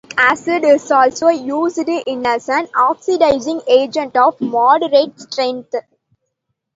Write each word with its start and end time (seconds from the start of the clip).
Periodic 0.17 0.31
acid 0.31 0.63
is 0.63 0.89
also 0.91 1.27
used 1.27 1.77
in 1.87 2.25
as 2.25 2.49
an 2.49 2.65
oxidising 2.73 3.61
agent 3.67 4.15
of 4.17 4.41
moderate 4.41 5.19
strength. 5.21 5.75